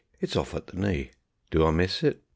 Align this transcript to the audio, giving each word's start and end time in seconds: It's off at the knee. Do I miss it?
It's 0.19 0.35
off 0.35 0.55
at 0.55 0.65
the 0.65 0.77
knee. 0.77 1.11
Do 1.51 1.63
I 1.63 1.69
miss 1.69 2.01
it? 2.01 2.23